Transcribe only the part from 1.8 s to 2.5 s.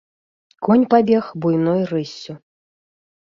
рыссю.